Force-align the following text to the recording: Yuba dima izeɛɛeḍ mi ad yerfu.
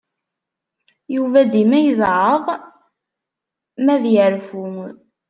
Yuba 1.15 1.39
dima 1.51 1.77
izeɛɛeḍ 1.89 2.45
mi 3.83 3.91
ad 3.95 4.03
yerfu. 4.13 4.63